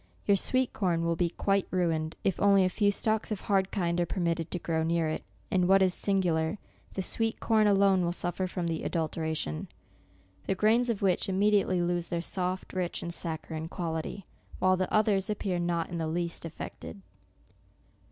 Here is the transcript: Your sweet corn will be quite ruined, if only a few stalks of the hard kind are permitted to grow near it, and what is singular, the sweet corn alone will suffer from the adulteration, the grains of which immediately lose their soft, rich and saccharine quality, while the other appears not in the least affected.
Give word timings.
Your 0.25 0.35
sweet 0.35 0.73
corn 0.73 1.05
will 1.05 1.15
be 1.15 1.29
quite 1.29 1.67
ruined, 1.69 2.15
if 2.23 2.39
only 2.39 2.65
a 2.65 2.69
few 2.69 2.91
stalks 2.91 3.29
of 3.29 3.37
the 3.37 3.43
hard 3.43 3.69
kind 3.69 4.01
are 4.01 4.05
permitted 4.07 4.49
to 4.49 4.57
grow 4.57 4.81
near 4.81 5.07
it, 5.07 5.23
and 5.51 5.67
what 5.67 5.83
is 5.83 5.93
singular, 5.93 6.57
the 6.93 7.03
sweet 7.03 7.39
corn 7.39 7.67
alone 7.67 8.03
will 8.03 8.11
suffer 8.11 8.47
from 8.47 8.65
the 8.65 8.81
adulteration, 8.81 9.67
the 10.47 10.55
grains 10.55 10.89
of 10.89 11.03
which 11.03 11.29
immediately 11.29 11.83
lose 11.83 12.07
their 12.07 12.19
soft, 12.19 12.73
rich 12.73 13.03
and 13.03 13.13
saccharine 13.13 13.67
quality, 13.67 14.25
while 14.57 14.75
the 14.75 14.91
other 14.91 15.19
appears 15.29 15.61
not 15.61 15.91
in 15.91 15.99
the 15.99 16.07
least 16.07 16.45
affected. 16.45 17.03